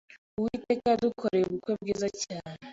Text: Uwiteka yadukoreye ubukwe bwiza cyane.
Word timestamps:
Uwiteka 0.37 0.85
yadukoreye 0.91 1.45
ubukwe 1.47 1.71
bwiza 1.81 2.07
cyane. 2.23 2.59